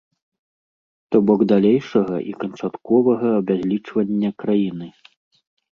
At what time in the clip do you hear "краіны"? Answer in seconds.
4.45-4.87